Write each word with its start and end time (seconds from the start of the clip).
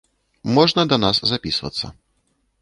Можна 0.57 0.85
да 0.93 0.97
нас 1.05 1.21
запісвацца. 1.33 1.93